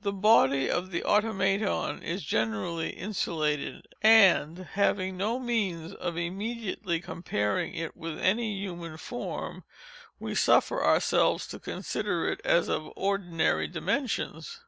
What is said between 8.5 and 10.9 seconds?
human form, we suffer